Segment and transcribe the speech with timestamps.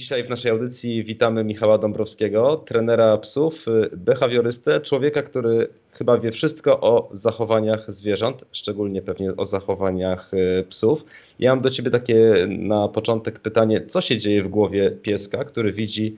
[0.00, 6.80] Dzisiaj w naszej audycji witamy Michała Dąbrowskiego, trenera psów, behawiorystę, człowieka, który chyba wie wszystko
[6.80, 11.04] o zachowaniach zwierząt, szczególnie pewnie o zachowaniach y, psów.
[11.38, 15.72] Ja mam do Ciebie takie na początek pytanie, co się dzieje w głowie pieska, który
[15.72, 16.16] widzi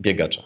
[0.00, 0.42] biegacza?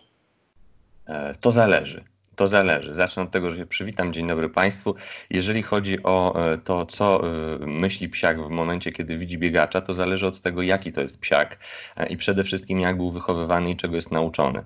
[1.07, 2.05] E, to zależy.
[2.39, 2.95] To zależy.
[2.95, 4.13] Zacznę od tego, że się przywitam.
[4.13, 4.95] Dzień dobry Państwu.
[5.31, 9.93] Jeżeli chodzi o e, to, co e, myśli psiak w momencie, kiedy widzi biegacza, to
[9.93, 11.59] zależy od tego, jaki to jest psiak
[11.97, 14.65] e, i przede wszystkim jak był wychowywany i czego jest nauczony.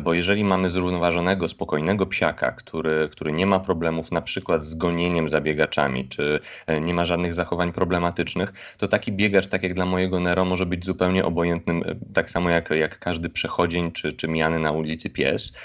[0.00, 5.28] Bo jeżeli mamy zrównoważonego, spokojnego psiaka, który, który nie ma problemów na przykład z gonieniem
[5.28, 6.40] za biegaczami, czy
[6.80, 10.84] nie ma żadnych zachowań problematycznych, to taki biegacz, tak jak dla mojego Nero, może być
[10.84, 11.82] zupełnie obojętnym,
[12.14, 15.56] tak samo jak, jak każdy przechodzień, czy, czy mijany na ulicy pies.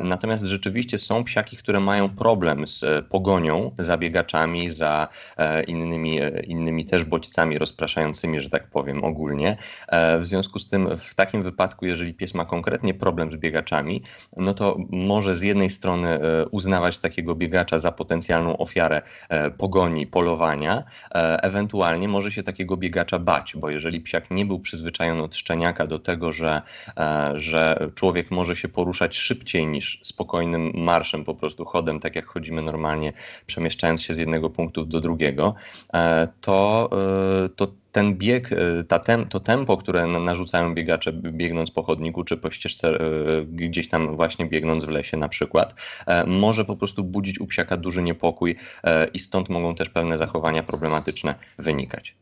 [0.00, 5.62] Natomiast rzeczywiście oczywiście są psiaki, które mają problem z e, pogonią za biegaczami, za e,
[5.62, 9.56] innymi, e, innymi też bodźcami rozpraszającymi, że tak powiem ogólnie.
[10.20, 14.02] W związku z tym w takim wypadku, jeżeli pies ma konkretnie problem z biegaczami,
[14.36, 16.18] no to może z jednej strony
[16.50, 19.02] uznawać takiego biegacza za potencjalną ofiarę
[19.58, 20.84] pogoni, polowania,
[21.42, 25.98] ewentualnie może się takiego biegacza bać, bo jeżeli psiak nie był przyzwyczajony od szczeniaka do
[25.98, 26.62] tego, że,
[27.34, 32.62] że człowiek może się poruszać szybciej niż spokojnym marszem, po prostu chodem, tak jak chodzimy
[32.62, 33.12] normalnie,
[33.46, 35.54] przemieszczając się z jednego punktu do drugiego,
[35.94, 36.90] e, to,
[37.44, 42.24] e, to ten bieg, e, ta tem, to tempo, które narzucają biegacze biegnąc po chodniku
[42.24, 42.98] czy po ścieżce
[43.46, 45.74] gdzieś tam właśnie biegnąc w lesie na przykład,
[46.26, 48.56] może po prostu budzić u psiaka duży niepokój
[49.14, 52.14] i stąd mogą też pewne zachowania problematyczne wynikać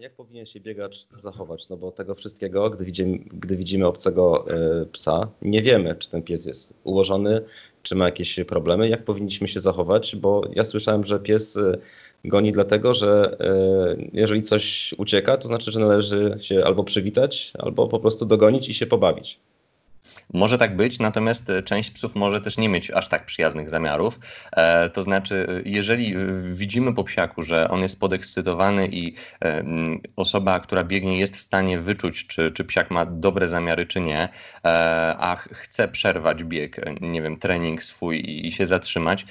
[0.00, 1.68] jak powinien się biegacz zachować?
[1.68, 6.22] No bo tego wszystkiego, gdy widzimy, gdy widzimy obcego e, psa, nie wiemy, czy ten
[6.22, 7.44] pies jest ułożony,
[7.82, 11.78] czy ma jakieś problemy, jak powinniśmy się zachować, bo ja słyszałem, że pies e,
[12.24, 17.88] goni dlatego, że e, jeżeli coś ucieka, to znaczy, że należy się albo przywitać, albo
[17.88, 19.40] po prostu dogonić i się pobawić.
[20.34, 24.20] Może tak być, natomiast e, część psów może też nie mieć aż tak przyjaznych zamiarów.
[24.52, 26.14] E, to znaczy, e, jeżeli
[26.52, 29.14] widzimy po psiaku, że on jest podekscytowany i
[30.16, 34.28] osoba, która biegnie, jest w stanie wyczuć, czy, czy psiak ma dobre zamiary, czy nie,
[35.18, 39.26] a chce przerwać bieg, nie wiem, trening swój i się zatrzymać,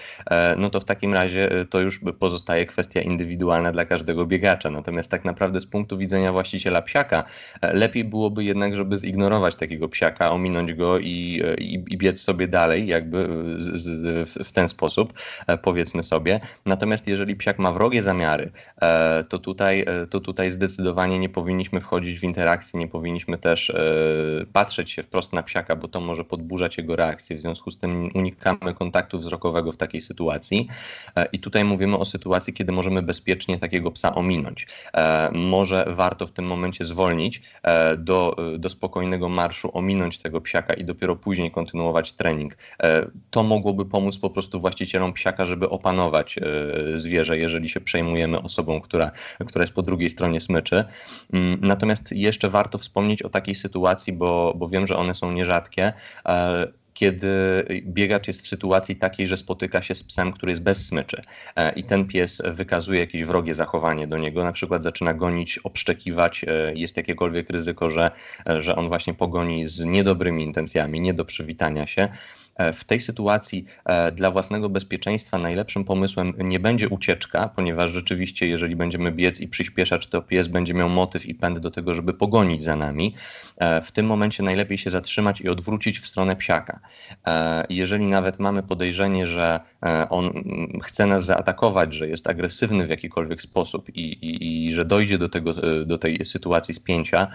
[0.58, 4.70] no to w takim razie to już pozostaje kwestia indywidualna dla każdego biegacza.
[4.70, 7.24] Natomiast tak naprawdę z punktu widzenia właściciela psiaka,
[7.62, 12.88] lepiej byłoby jednak, żeby zignorować takiego psiaka, ominąć go i, i, i biec sobie dalej,
[12.88, 13.28] jakby
[13.60, 15.14] z, z, w ten sposób,
[15.48, 16.40] e, powiedzmy sobie.
[16.66, 18.52] Natomiast jeżeli psiak ma wrogie zamiary,
[18.82, 23.74] e, to tutaj, e, to tutaj zdecydowanie nie powinniśmy wchodzić w interakcję, nie powinniśmy też
[24.54, 27.36] patrzeć się wprost na psiaka, bo to może podburzać jego reakcję.
[27.36, 30.68] W związku z tym unikamy kontaktu wzrokowego w takiej sytuacji.
[31.32, 34.68] I tutaj mówimy o sytuacji, kiedy możemy bezpiecznie takiego psa ominąć.
[35.34, 37.42] Może warto w tym momencie zwolnić
[37.98, 42.58] do, do spokojnego marszu, ominąć tego psiaka i dopiero później kontynuować trening.
[42.84, 46.42] E, to mogłoby pomóc po prostu właścicielom psiaka, żeby opanować e,
[46.98, 49.12] zwierzę, jeżeli się przejmujemy osobą, która,
[49.48, 50.86] która jest po drugiej stronie smyczy.
[51.34, 55.94] Mm, natomiast jeszcze warto wspomnieć o takiej sytuacji, bo, bo wiem, że one są nierzadkie
[56.26, 56.68] e,
[57.00, 61.22] kiedy biegacz jest w sytuacji takiej, że spotyka się z psem, który jest bez smyczy
[61.76, 66.98] i ten pies wykazuje jakieś wrogie zachowanie do niego, na przykład zaczyna gonić, obszczekiwać, jest
[66.98, 68.12] jakiekolwiek ryzyko, że,
[68.60, 72.39] że on właśnie pogoni z niedobrymi intencjami, nie do przywitania się, E,
[72.74, 78.76] w tej sytuacji e, dla własnego bezpieczeństwa najlepszym pomysłem nie będzie ucieczka, ponieważ rzeczywiście, jeżeli
[78.76, 82.64] będziemy biec i przyspieszać, to pies będzie miał motyw i pęd do tego, żeby pogonić
[82.64, 83.16] za nami.
[83.58, 86.80] E, w tym momencie najlepiej się zatrzymać i odwrócić w stronę psiaka.
[87.70, 89.60] Jeżeli nawet mamy podejrzenie, że
[90.10, 94.86] on mm, chce nas zaatakować, że jest agresywny w jakikolwiek sposób i, i, i że
[94.86, 95.54] dojdzie do, tego,
[95.86, 97.28] do tej sytuacji spięcia,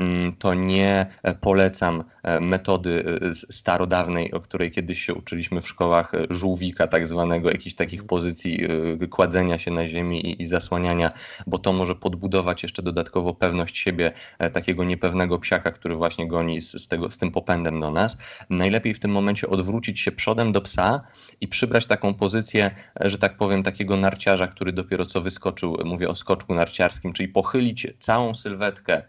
[0.00, 1.06] mm, to nie
[1.40, 2.04] polecam
[2.40, 3.04] metody
[3.50, 8.64] starodawnej, o której kiedyś się uczyliśmy w szkołach e, żółwika, tak zwanego, jakichś takich pozycji
[9.02, 11.12] e, kładzenia się na ziemi i, i zasłaniania,
[11.46, 16.60] bo to może podbudować jeszcze dodatkowo pewność siebie e, takiego niepewnego psiaka, który właśnie goni
[16.60, 18.16] z, z, tego, z tym popędem do nas.
[18.50, 21.00] Najlepiej w tym momencie odwrócić się przodem do psa
[21.40, 22.70] i przybrać taką pozycję,
[23.00, 27.86] że tak powiem, takiego narciarza, który dopiero co wyskoczył, mówię o skoczku narciarskim, czyli pochylić
[27.98, 29.02] całą sylwetkę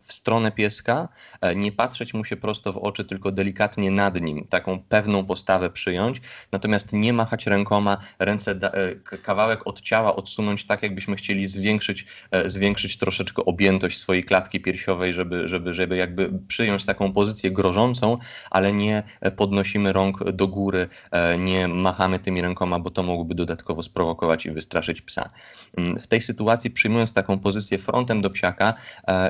[0.00, 1.08] w stronę pieska,
[1.56, 6.20] nie patrzeć mu się prosto w oczy, tylko delikatnie nad nim, taką pewną postawę przyjąć,
[6.52, 12.48] natomiast nie machać rękoma, ręce, e, kawałek od ciała odsunąć tak, jakbyśmy chcieli zwiększyć, e,
[12.48, 18.18] zwiększyć troszeczkę objętość swojej klatki piersiowej, żeby, żeby, żeby jakby przyjąć taką pozycję grożącą,
[18.50, 19.02] ale nie
[19.36, 24.50] podnosimy rąk do góry, e, nie machamy tymi rękoma, bo to mogłoby dodatkowo sprowokować i
[24.50, 25.30] wystraszyć psa.
[25.76, 28.74] Mm, w tej sytuacji, przyjmując taką pozycję frontem do psiaka,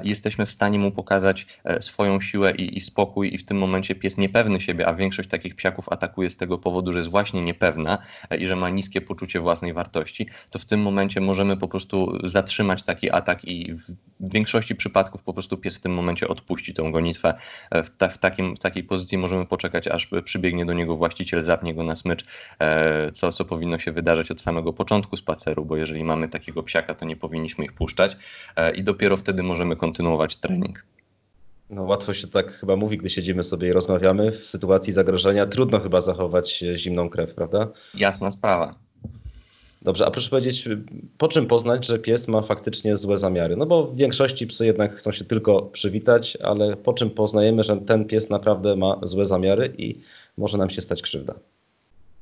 [0.05, 3.59] jest jesteśmy w stanie mu pokazać e, swoją siłę i, i spokój i w tym
[3.59, 7.43] momencie pies niepewny siebie, a większość takich psiaków atakuje z tego powodu, że jest właśnie
[7.43, 7.99] niepewna
[8.31, 12.19] e, i że ma niskie poczucie własnej wartości, to w tym momencie możemy po prostu
[12.29, 16.93] zatrzymać taki atak i w większości przypadków po prostu pies w tym momencie odpuści tą
[16.93, 17.35] gonitwę.
[17.73, 21.75] W, ta, w, takim, w takiej pozycji możemy poczekać, aż przybiegnie do niego właściciel, zapnie
[21.75, 22.25] go na smycz,
[23.15, 27.05] co, co powinno się wydarzyć od samego początku spaceru, bo jeżeli mamy takiego psiaka, to
[27.05, 28.17] nie powinniśmy ich puszczać
[28.75, 30.85] i dopiero wtedy możemy kontynuować trening.
[31.71, 34.33] No łatwo się tak chyba mówi, gdy siedzimy sobie i rozmawiamy.
[34.33, 37.69] W sytuacji zagrożenia trudno chyba zachować zimną krew, prawda?
[37.95, 38.75] Jasna sprawa.
[39.83, 40.69] Dobrze, a proszę powiedzieć,
[41.19, 43.57] po czym poznać, że pies ma faktycznie złe zamiary?
[43.57, 47.77] No bo w większości psy jednak chcą się tylko przywitać, ale po czym poznajemy, że
[47.77, 50.01] ten pies naprawdę ma złe zamiary i
[50.39, 51.35] może nam się stać krzywda?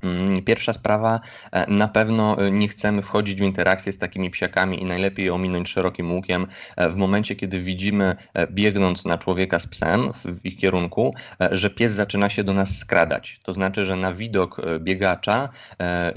[0.02, 1.20] Mm, pierwsza sprawa,
[1.52, 5.34] e, na pewno e, nie chcemy wchodzić w interakcję z takimi psiakami i najlepiej je
[5.34, 6.46] ominąć szerokim łukiem
[6.76, 8.16] e, w momencie, kiedy widzimy,
[8.50, 11.14] biegnąc na człowieka z psem w ich kierunku,
[11.50, 13.40] że pies zaczyna się do nas skradać.
[13.42, 15.48] To znaczy, że na widok biegacza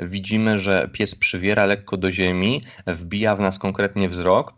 [0.03, 4.53] widzimy, że pies przywiera lekko do ziemi, wbija w nas konkretnie wzrok,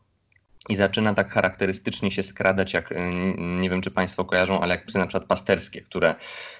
[0.69, 2.93] i zaczyna tak charakterystycznie się skradać, jak
[3.37, 6.15] nie wiem, czy Państwo kojarzą, ale jak psy na przykład pasterskie, które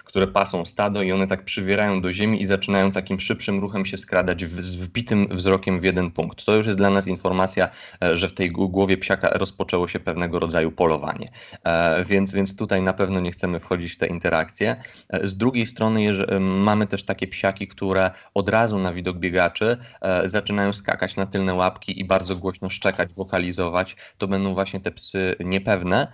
[0.08, 3.98] które pasą stado i one tak przywierają do ziemi i zaczynają takim szybszym ruchem się
[3.98, 6.46] skradać w, z wbitym wzrokiem w jeden punkt.
[6.46, 7.70] To już jest dla nas informacja,
[8.04, 11.32] e, że w tej głowie psiaka rozpoczęło się pewnego rodzaju polowanie.
[11.64, 14.76] E, więc, więc tutaj na pewno nie chcemy wchodzić w te interakcje.
[15.10, 15.98] E, z drugiej strony
[16.40, 19.78] mamy też takie psiaki, które od razu na widok biegaczy
[20.26, 23.96] zaczynają skakać na tylne łapki i bardzo głośno szczekać, wokalizować.
[24.18, 26.08] To będą właśnie te psy niepewne,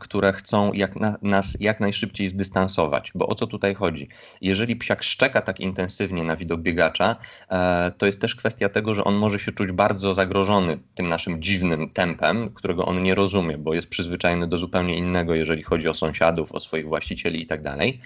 [0.00, 4.08] które chcą jak na, nas jak najszybciej zdystansować, bo o co tutaj chodzi?
[4.40, 7.16] Jeżeli psiak szczeka tak intensywnie na widok biegacza,
[7.48, 11.42] e, to jest też kwestia tego, że on może się czuć bardzo zagrożony tym naszym
[11.42, 15.94] dziwnym tempem, którego on nie rozumie, bo jest przyzwyczajony do zupełnie innego, jeżeli chodzi o
[15.94, 18.00] sąsiadów, o swoich właścicieli i tak dalej.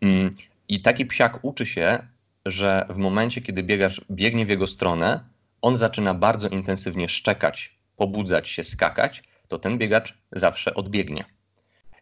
[0.00, 0.30] Mm,
[0.68, 2.06] I taki psiak uczy się,
[2.46, 5.20] że w momencie, kiedy biegacz biegnie w jego stronę,
[5.62, 11.24] on zaczyna bardzo intensywnie szczekać, pobudzać się, skakać, to ten biegacz zawsze odbiegnie.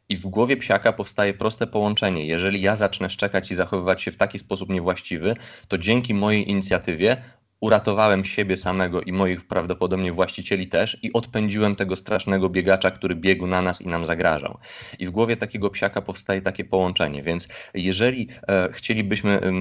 [0.09, 2.27] I w głowie psiaka powstaje proste połączenie.
[2.27, 5.35] Jeżeli ja zacznę szczekać i zachowywać się w taki sposób niewłaściwy,
[5.69, 7.17] to dzięki mojej inicjatywie
[7.61, 13.47] uratowałem siebie samego i moich prawdopodobnie właścicieli też i odpędziłem tego strasznego biegacza, który biegł
[13.47, 14.59] na nas i nam zagrażał.
[14.99, 17.23] I w głowie takiego psiaka powstaje takie połączenie.
[17.23, 19.53] Więc jeżeli e, chcielibyśmy e,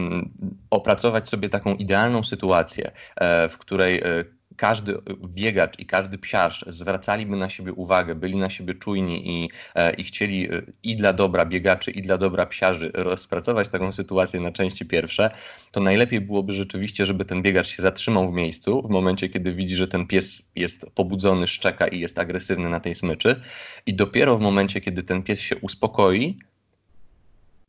[0.69, 7.35] opracować sobie taką idealną sytuację, e, w której e, każdy biegacz i każdy psiarz zwracaliby
[7.35, 11.45] na siebie uwagę, byli na siebie czujni i, e, i chcieli e, i dla dobra
[11.45, 15.31] biegaczy, i dla dobra psiarzy rozpracować taką sytuację na części pierwsze,
[15.71, 19.75] to najlepiej byłoby rzeczywiście, żeby ten biegacz się zatrzymał w miejscu w momencie, kiedy widzi,
[19.75, 23.41] że ten pies jest pobudzony, szczeka i jest agresywny na tej smyczy.
[23.85, 26.38] I dopiero w momencie, kiedy ten pies się uspokoi,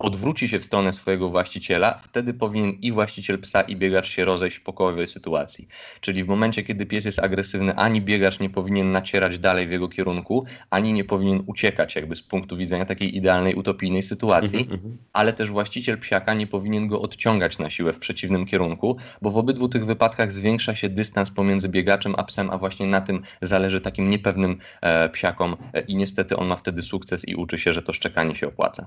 [0.01, 4.57] odwróci się w stronę swojego właściciela, wtedy powinien i właściciel psa, i biegacz się rozejść
[4.57, 5.69] w pokojowej sytuacji.
[6.01, 9.89] Czyli w momencie, kiedy pies jest agresywny, ani biegacz nie powinien nacierać dalej w jego
[9.89, 14.97] kierunku, ani nie powinien uciekać, jakby z punktu widzenia takiej idealnej, utopijnej sytuacji, mm -hmm.
[15.13, 19.37] ale też właściciel psiaka nie powinien go odciągać na siłę w przeciwnym kierunku, bo w
[19.37, 23.81] obydwu tych wypadkach zwiększa się dystans pomiędzy biegaczem a psem, a właśnie na tym zależy
[23.81, 27.83] takim niepewnym e, psiakom e, i niestety on ma wtedy sukces i uczy się, że
[27.83, 28.87] to szczekanie się opłaca.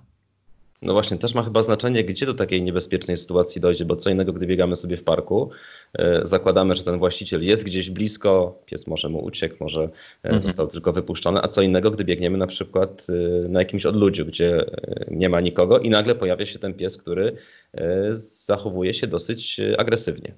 [0.83, 4.33] No właśnie, też ma chyba znaczenie, gdzie do takiej niebezpiecznej sytuacji dojdzie, bo co innego,
[4.33, 5.49] gdy biegamy sobie w parku,
[5.93, 9.89] e, zakładamy, że ten właściciel jest gdzieś blisko, pies może mu uciekł, może e,
[10.23, 10.41] mhm.
[10.41, 14.65] został tylko wypuszczony, a co innego, gdy biegniemy na przykład e, na jakimś odludziu, gdzie
[15.11, 17.37] nie ma nikogo i nagle pojawia się ten pies, który
[18.11, 20.33] zachowuje się dosyć agresywnie.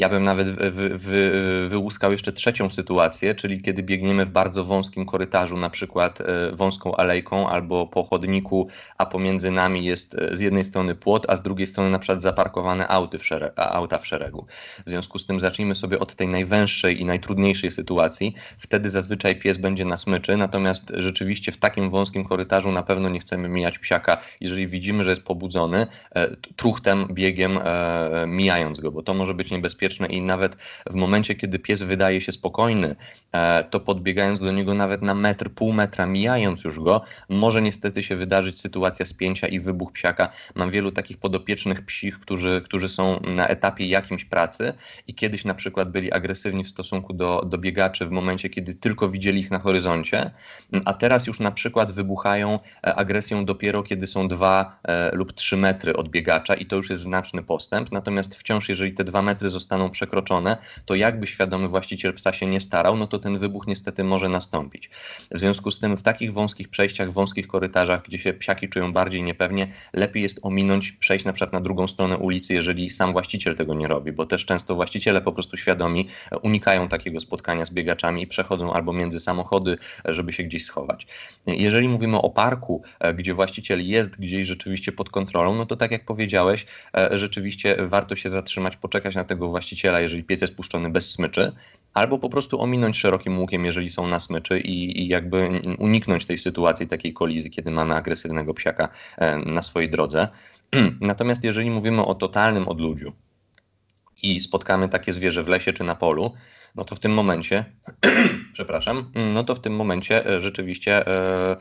[0.00, 5.06] Ja bym nawet wy, wy, wyłuskał jeszcze trzecią sytuację, czyli kiedy biegniemy w bardzo wąskim
[5.06, 10.40] korytarzu, na przykład e, wąską alejką albo po chodniku, a pomiędzy nami jest e, z
[10.40, 13.22] jednej strony płot, a z drugiej strony na przykład zaparkowane auty w
[13.56, 14.46] auta w szeregu.
[14.86, 18.34] W związku z tym zacznijmy sobie od tej najwęższej i najtrudniejszej sytuacji.
[18.58, 23.20] Wtedy zazwyczaj pies będzie na smyczy, natomiast rzeczywiście w takim wąskim korytarzu na pewno nie
[23.20, 27.58] chcemy mijać psiaka, jeżeli widzimy, że jest pobudzony, e, truchtem, biegiem,
[28.26, 30.56] mijając go, bo to może być niebezpieczne i nawet
[30.90, 32.96] w momencie, kiedy pies wydaje się spokojny,
[33.32, 38.02] e, to podbiegając do niego nawet na metr, pół metra, mijając już go, może niestety
[38.02, 40.32] się wydarzyć sytuacja spięcia i wybuch psiaka.
[40.54, 44.72] Mam wielu takich podopiecznych psich, którzy, którzy są na etapie jakimś pracy
[45.06, 49.08] i kiedyś na przykład byli agresywni w stosunku do, do biegaczy w momencie, kiedy tylko
[49.08, 50.30] widzieli ich na horyzoncie,
[50.84, 55.56] a teraz już na przykład wybuchają e, agresją dopiero, kiedy są dwa e, lub trzy
[55.56, 57.92] metry od biegacza i to już jest znaczny postęp.
[57.92, 62.46] Natomiast wciąż, jeżeli te dwa metry zostaną zostaną przekroczone, to jakby świadomy właściciel psa się
[62.46, 64.90] nie starał, no to ten wybuch niestety może nastąpić.
[65.30, 69.22] W związku z tym w takich wąskich przejściach, wąskich korytarzach, gdzie się psiaki czują bardziej
[69.22, 73.74] niepewnie, lepiej jest ominąć, przejść na przykład na drugą stronę ulicy, jeżeli sam właściciel tego
[73.74, 76.08] nie robi, bo też często właściciele po prostu świadomi
[76.42, 81.06] unikają takiego spotkania z biegaczami i przechodzą albo między samochody, żeby się gdzieś schować.
[81.46, 82.82] Jeżeli mówimy o parku,
[83.14, 86.66] gdzie właściciel jest gdzieś rzeczywiście pod kontrolą, no to tak jak powiedziałeś,
[87.10, 89.59] rzeczywiście warto się zatrzymać, poczekać na tego właściciela,
[90.00, 91.52] jeżeli pies jest puszczony bez smyczy,
[91.94, 96.38] albo po prostu ominąć szerokim łukiem, jeżeli są na smyczy i, i jakby uniknąć tej
[96.38, 98.88] sytuacji, takiej kolizji, kiedy mamy agresywnego psiaka
[99.18, 100.28] e, na swojej drodze.
[101.00, 103.12] Natomiast jeżeli mówimy o totalnym odludziu
[104.22, 106.34] i spotkamy takie zwierzę w lesie czy na polu,
[106.74, 107.64] no to w tym momencie,
[108.52, 111.56] przepraszam, no to w tym momencie e, rzeczywiście e,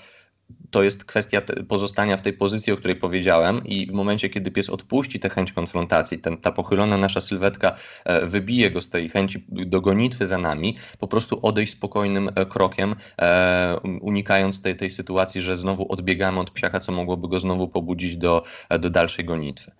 [0.72, 4.70] to jest kwestia pozostania w tej pozycji, o której powiedziałem, i w momencie, kiedy pies
[4.70, 7.76] odpuści tę chęć konfrontacji, ten, ta pochylona nasza sylwetka
[8.06, 12.46] e, wybije go z tej chęci do gonitwy za nami, po prostu odejść spokojnym e,
[12.46, 17.68] krokiem, e, unikając tej, tej sytuacji, że znowu odbiegamy od psiaka, co mogłoby go znowu
[17.68, 18.44] pobudzić do,
[18.80, 19.72] do dalszej gonitwy.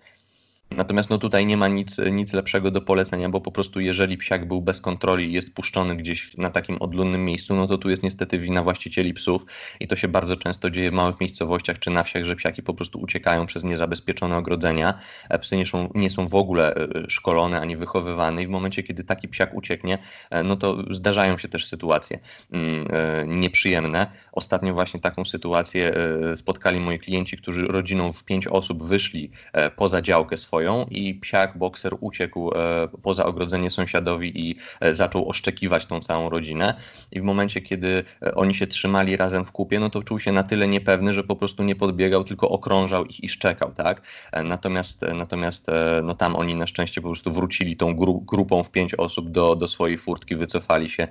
[0.76, 4.48] Natomiast no tutaj nie ma nic, nic lepszego do polecenia, bo po prostu jeżeli psiak
[4.48, 8.02] był bez kontroli i jest puszczony gdzieś na takim odludnym miejscu, no to tu jest
[8.02, 9.46] niestety wina właścicieli psów
[9.80, 12.74] i to się bardzo często dzieje w małych miejscowościach czy na wsiach, że psiaki po
[12.74, 14.98] prostu uciekają przez niezabezpieczone ogrodzenia.
[15.28, 18.82] E, psy nie są, nie są w ogóle e, szkolone ani wychowywane i w momencie,
[18.82, 19.98] kiedy taki psiak ucieknie,
[20.30, 22.18] e, no to zdarzają się też sytuacje
[22.52, 24.06] mm, nieprzyjemne.
[24.32, 25.94] Ostatnio właśnie taką sytuację
[26.36, 29.30] spotkali moi klienci, którzy rodziną w pięć osób wyszli
[29.76, 35.28] poza działkę swoją swoją i psiak, bokser uciekł e, poza ogrodzenie sąsiadowi i e, zaczął
[35.28, 36.74] oszczekiwać tą całą rodzinę.
[37.12, 40.32] I w momencie, kiedy e, oni się trzymali razem w kupie, no to czuł się
[40.32, 44.02] na tyle niepewny, że po prostu nie podbiegał, tylko okrążał ich i szczekał, tak?
[44.44, 45.66] Natomiast, natomiast
[46.02, 49.56] no tam oni na szczęście po prostu wrócili tą gru grupą w pięć osób do,
[49.56, 51.08] do swojej furtki, wycofali się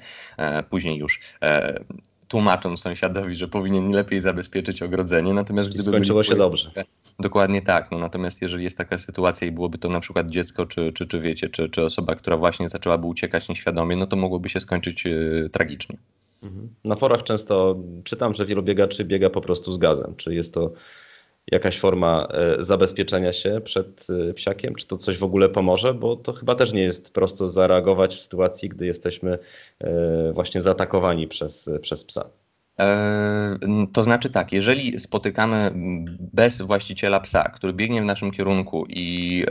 [0.69, 1.21] później już
[2.29, 5.33] tłumacząc sąsiadowi, że powinien lepiej zabezpieczyć ogrodzenie.
[5.33, 6.71] Natomiast gdyby skończyło się dobrze.
[7.19, 7.91] Dokładnie tak.
[7.91, 11.21] No, natomiast jeżeli jest taka sytuacja i byłoby to na przykład dziecko, czy, czy, czy
[11.21, 15.49] wiecie, czy, czy osoba, która właśnie zaczęłaby uciekać nieświadomie, no to mogłoby się skończyć yy,
[15.51, 15.97] tragicznie.
[16.43, 16.69] Mhm.
[16.85, 20.13] Na forach często czytam, że wielu biegaczy biega po prostu z gazem.
[20.17, 20.73] Czy jest to
[21.51, 24.75] jakaś forma e, zabezpieczenia się przed e, psiakiem?
[24.75, 25.93] Czy to coś w ogóle pomoże?
[25.93, 29.39] Bo to chyba też nie jest prosto zareagować w sytuacji, gdy jesteśmy
[29.79, 32.29] e, właśnie zaatakowani przez, przez psa.
[33.93, 35.71] To znaczy tak, jeżeli spotykamy
[36.33, 39.45] bez właściciela psa, który biegnie w naszym kierunku i,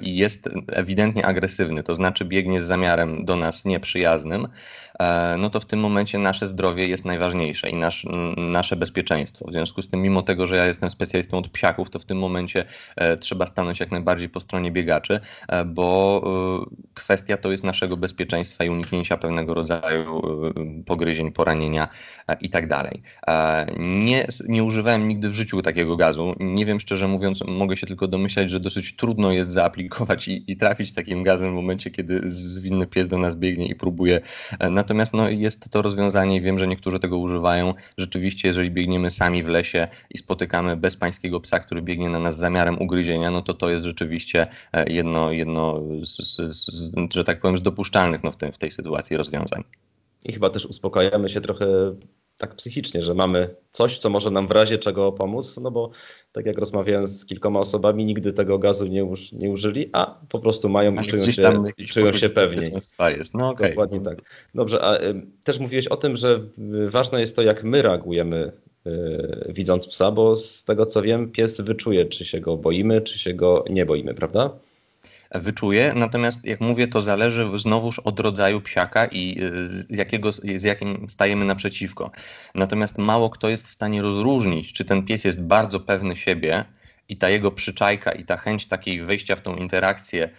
[0.00, 4.48] i, jest ewidentnie agresywny, to znaczy biegnie z zamiarem do nas nieprzyjaznym,
[5.38, 9.48] no to w tym momencie nasze zdrowie jest najważniejsze i nasz, nasze bezpieczeństwo.
[9.48, 12.18] W związku z tym, mimo tego, że ja jestem specjalistą od psiaków, to w tym
[12.18, 12.64] momencie
[12.96, 15.94] e, trzeba stanąć jak najbardziej po stronie biegaczy, e, bo
[16.94, 20.22] kwestia to jest naszego bezpieczeństwa i uniknięcia pewnego rodzaju
[20.86, 21.88] pogryzień, poranienia
[22.40, 23.02] i tak dalej.
[23.78, 26.34] Nie, nie używałem nigdy w życiu takiego gazu.
[26.40, 30.56] Nie wiem, szczerze mówiąc, mogę się tylko domyślać, że dosyć trudno jest zaaplikować i, i
[30.56, 34.20] trafić takim gazem w momencie, kiedy zwinny pies do nas biegnie i próbuje
[34.70, 37.74] na Natomiast no, jest to rozwiązanie wiem, że niektórzy tego używają.
[37.98, 42.38] Rzeczywiście, jeżeli biegniemy sami w lesie i spotykamy bezpańskiego psa, który biegnie na nas z
[42.38, 47.40] zamiarem ugryzienia, no to to jest rzeczywiście e, jedno, jedno z, z, z, że tak
[47.40, 49.64] powiem, z dopuszczalnych no, w, tej, w tej sytuacji rozwiązań.
[50.24, 51.66] I chyba też uspokajamy się trochę
[52.46, 55.90] tak psychicznie, że mamy coś, co może nam w razie czego pomóc, no bo
[56.32, 60.38] tak jak rozmawiałem z kilkoma osobami, nigdy tego gazu nie, uż, nie użyli, a po
[60.38, 62.70] prostu mają i czują się, czują się pewniej.
[63.16, 63.34] Jest.
[63.34, 63.68] No, okay.
[63.68, 64.18] Dokładnie tak.
[64.54, 66.40] Dobrze, a y, też mówiłeś o tym, że
[66.88, 68.52] ważne jest to, jak my reagujemy
[68.86, 73.18] y, widząc psa, bo z tego co wiem, pies wyczuje, czy się go boimy, czy
[73.18, 74.50] się go nie boimy, prawda?
[75.30, 75.92] Wyczuje.
[75.96, 81.08] Natomiast jak mówię, to zależy znowuż od rodzaju psiaka i y, z, jakiego, z jakim
[81.08, 82.10] stajemy naprzeciwko.
[82.54, 86.64] Natomiast mało kto jest w stanie rozróżnić, czy ten pies jest bardzo pewny siebie
[87.08, 90.30] i ta jego przyczajka i ta chęć takiej wejścia w tą interakcję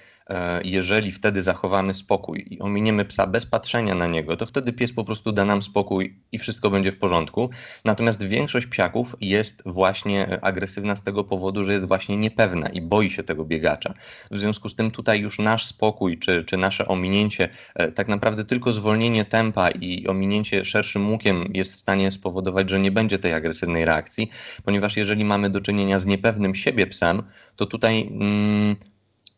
[0.63, 5.03] jeżeli wtedy zachowamy spokój i ominiemy psa bez patrzenia na niego, to wtedy pies po
[5.03, 7.50] prostu da nam spokój i wszystko będzie w porządku.
[7.86, 13.12] Natomiast większość psiaków jest właśnie agresywna z tego powodu, że jest właśnie niepewna i boi
[13.12, 13.94] się tego biegacza.
[14.32, 18.46] W związku z tym tutaj już nasz spokój czy, czy nasze ominięcie, e, tak naprawdę
[18.46, 23.34] tylko zwolnienie tempa i ominięcie szerszym łukiem jest w stanie spowodować, że nie będzie tej
[23.34, 24.29] agresywnej reakcji,
[24.63, 27.24] ponieważ jeżeli mamy do czynienia z niepewnym siebie psem,
[27.55, 28.08] to tutaj.
[28.12, 28.75] Mm,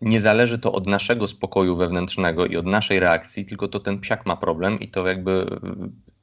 [0.08, 4.26] nie zależy to od naszego spokoju wewnętrznego i od naszej reakcji, tylko to ten psiak
[4.26, 5.60] ma problem i to jakby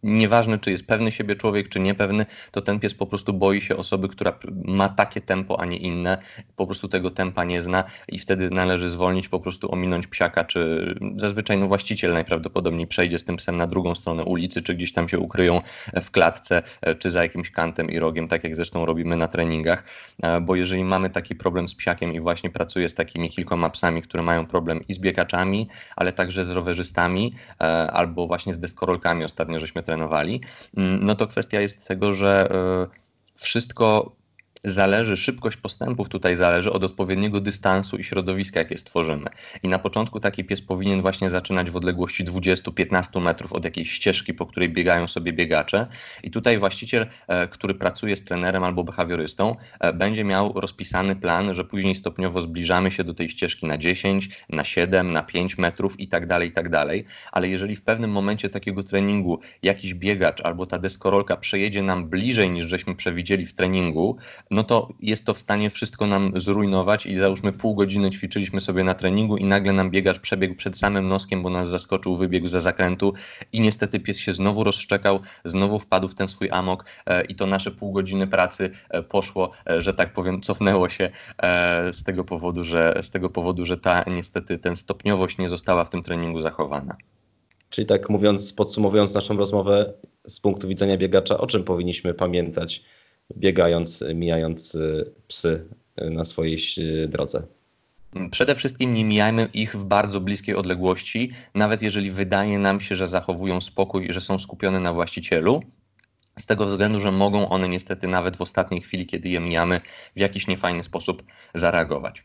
[0.05, 3.77] nieważne czy jest pewny siebie człowiek, czy niepewny, to ten pies po prostu boi się
[3.77, 6.19] osoby, która ma takie tempo, a nie inne,
[6.57, 10.95] po prostu tego tempa nie zna i wtedy należy zwolnić, po prostu ominąć psiaka, czy
[11.17, 15.09] zazwyczaj no właściciel najprawdopodobniej przejdzie z tym psem na drugą stronę ulicy, czy gdzieś tam
[15.09, 15.61] się ukryją
[16.03, 16.63] w klatce,
[16.99, 19.85] czy za jakimś kantem i rogiem, tak jak zresztą robimy na treningach,
[20.43, 24.23] bo jeżeli mamy taki problem z psiakiem i właśnie pracuję z takimi kilkoma psami, które
[24.23, 27.35] mają problem i z biegaczami, ale także z rowerzystami,
[27.93, 29.94] albo właśnie z deskorolkami ostatnio żeśmy trenowali,
[30.77, 32.87] mm, no to kwestia jest tego, że e,
[33.37, 34.17] wszystko
[34.65, 39.31] zależy, szybkość postępów tutaj zależy od odpowiedniego dystansu i środowiska, jakie stworzymy.
[39.63, 44.35] I na początku taki pies powinien właśnie zaczynać w odległości 20-15 metrów od jakiejś ścieżki,
[44.35, 45.87] po której biegają sobie biegacze.
[46.23, 51.55] I tutaj właściciel, e, który pracuje z trenerem albo behawiorystą, e, będzie miał rozpisany plan,
[51.55, 56.01] że później stopniowo zbliżamy się do tej ścieżki na 10, na 7, na 5 metrów
[56.01, 57.05] i tak dalej, i tak dalej.
[57.33, 62.51] Ale jeżeli w pewnym momencie takiego treningu jakiś biegacz albo ta deskorolka przejedzie nam bliżej
[62.51, 64.19] niż żeśmy przewidzieli w treningu,
[64.55, 68.85] no to jest to w stanie wszystko nam zrujnować i załóżmy pół godziny ćwiczyliśmy sobie
[68.85, 72.61] na treningu i nagle nam biegacz przebiegł przed samym noskiem, bo nas zaskoczył, wybiegł za
[72.61, 73.15] zakrętu
[73.53, 77.47] i niestety pies się znowu rozszczekał, znowu wpadł w ten swój amok e, i to
[77.47, 81.11] nasze pół godziny pracy e, poszło, e, że tak powiem, cofnęło się
[81.93, 85.91] z tego powodu, że z tego powodu, że ta niestety ten stopniowość nie została w
[85.91, 86.97] tym treningu zachowana.
[87.71, 89.93] Czyli tak mówiąc, podsumowując naszą rozmowę
[90.29, 92.85] z punktu widzenia biegacza, o czym powinniśmy pamiętać
[93.37, 95.69] biegając, mijając y, psy
[96.03, 97.43] y, na swojej y, drodze.
[98.31, 103.09] Przede wszystkim nie mijajmy ich w bardzo bliskiej odległości, nawet jeżeli wydaje nam się, że
[103.09, 105.63] zachowują spokój i że są skupione na właścicielu.
[106.39, 109.81] Z tego względu, że mogą one niestety nawet w ostatniej chwili, kiedy je mijamy,
[110.17, 111.23] w jakiś niefajny sposób
[111.55, 112.25] zareagować.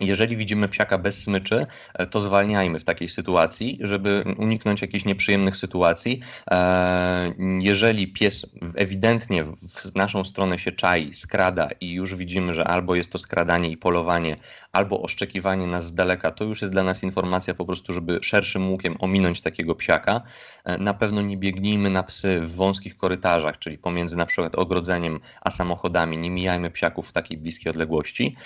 [0.00, 5.56] Jeżeli widzimy psiaka bez smyczy, e, to zwalniajmy w takiej sytuacji, żeby uniknąć jakichś nieprzyjemnych
[5.56, 6.20] sytuacji.
[6.50, 12.94] E, jeżeli pies ewidentnie w naszą stronę się czai, skrada i już widzimy, że albo
[12.94, 14.36] jest to skradanie i polowanie,
[14.72, 18.70] albo oszczekiwanie nas z daleka, to już jest dla nas informacja po prostu, żeby szerszym
[18.70, 20.22] łukiem ominąć takiego psiaka.
[20.64, 25.20] E, na pewno nie biegnijmy na psy w wąskich korytarzach, czyli pomiędzy na przykład ogrodzeniem
[25.40, 26.18] a samochodami.
[26.18, 28.36] Nie mijajmy psiaków w takiej bliskiej odległości.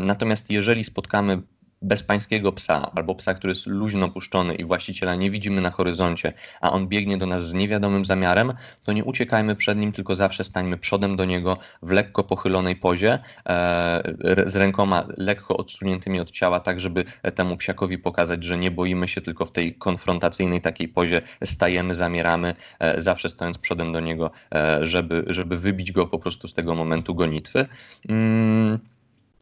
[0.00, 1.42] Natomiast jeżeli jeżeli spotkamy
[1.82, 6.72] bezpańskiego psa albo psa, który jest luźno puszczony i właściciela nie widzimy na horyzoncie, a
[6.72, 8.52] on biegnie do nas z niewiadomym zamiarem,
[8.84, 13.18] to nie uciekajmy przed nim, tylko zawsze stańmy przodem do niego w lekko pochylonej pozie,
[13.46, 19.08] e, z rękoma lekko odsuniętymi od ciała, tak żeby temu psiakowi pokazać, że nie boimy
[19.08, 24.30] się, tylko w tej konfrontacyjnej takiej pozie stajemy, zamieramy, e, zawsze stojąc przodem do niego,
[24.54, 27.66] e, żeby, żeby wybić go po prostu z tego momentu gonitwy.
[28.08, 28.78] Mm,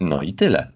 [0.01, 0.76] no i tyle.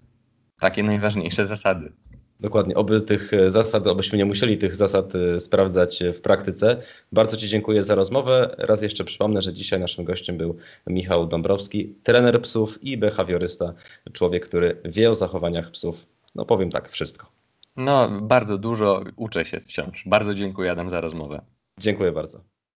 [0.61, 1.91] Takie najważniejsze zasady.
[2.39, 6.81] Dokładnie, oby tych e, zasad, obyśmy nie musieli tych zasad e, sprawdzać w praktyce.
[7.11, 8.55] Bardzo Ci dziękuję za rozmowę.
[8.57, 13.73] Raz jeszcze przypomnę, że dzisiaj naszym gościem był Michał Dąbrowski, trener psów i behawiorysta,
[14.13, 15.95] człowiek, który wie o zachowaniach psów.
[16.35, 17.27] No powiem tak, wszystko.
[17.77, 20.03] No, bardzo dużo uczę się wciąż.
[20.05, 21.41] Bardzo dziękuję Adam za rozmowę.
[21.79, 22.50] Dziękuję bardzo.